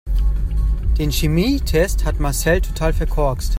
[0.97, 3.49] Den Chemietest hat Marcel total verkorkst.